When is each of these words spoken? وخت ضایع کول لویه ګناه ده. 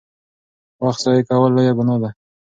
وخت 0.83 0.99
ضایع 1.05 1.23
کول 1.29 1.51
لویه 1.55 1.73
ګناه 1.77 1.99
ده. 2.01 2.09